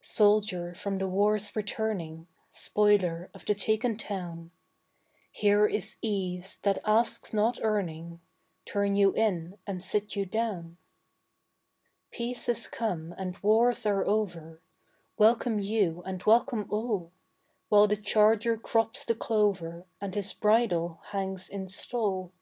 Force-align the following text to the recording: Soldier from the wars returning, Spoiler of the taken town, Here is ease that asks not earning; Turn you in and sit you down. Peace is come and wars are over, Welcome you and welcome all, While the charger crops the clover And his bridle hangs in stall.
Soldier 0.00 0.74
from 0.74 0.96
the 0.96 1.06
wars 1.06 1.54
returning, 1.54 2.28
Spoiler 2.50 3.28
of 3.34 3.44
the 3.44 3.54
taken 3.54 3.98
town, 3.98 4.52
Here 5.30 5.66
is 5.66 5.96
ease 6.00 6.56
that 6.62 6.80
asks 6.86 7.34
not 7.34 7.58
earning; 7.62 8.22
Turn 8.64 8.96
you 8.96 9.12
in 9.12 9.58
and 9.66 9.84
sit 9.84 10.16
you 10.16 10.24
down. 10.24 10.78
Peace 12.10 12.48
is 12.48 12.68
come 12.68 13.14
and 13.18 13.36
wars 13.42 13.84
are 13.84 14.06
over, 14.06 14.62
Welcome 15.18 15.58
you 15.58 16.02
and 16.06 16.22
welcome 16.24 16.66
all, 16.70 17.12
While 17.68 17.86
the 17.86 17.98
charger 17.98 18.56
crops 18.56 19.04
the 19.04 19.14
clover 19.14 19.84
And 20.00 20.14
his 20.14 20.32
bridle 20.32 21.00
hangs 21.10 21.50
in 21.50 21.68
stall. 21.68 22.32